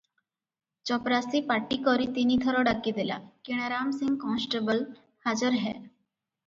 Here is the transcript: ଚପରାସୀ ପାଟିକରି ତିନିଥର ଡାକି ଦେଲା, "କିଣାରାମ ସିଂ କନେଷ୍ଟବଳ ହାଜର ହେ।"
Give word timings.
ଚପରାସୀ 0.91 1.41
ପାଟିକରି 1.51 2.07
ତିନିଥର 2.17 2.65
ଡାକି 2.69 2.97
ଦେଲା, 2.99 3.19
"କିଣାରାମ 3.51 3.97
ସିଂ 4.01 4.21
କନେଷ୍ଟବଳ 4.27 5.01
ହାଜର 5.29 5.63
ହେ।" 5.69 5.79